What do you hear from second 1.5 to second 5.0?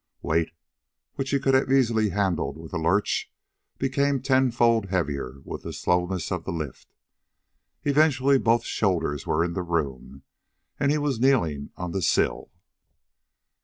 have handled easily with a lurch, became tenfold